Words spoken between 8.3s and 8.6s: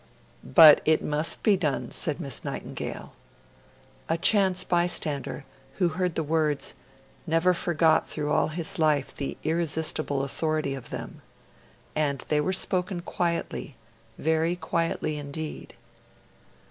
all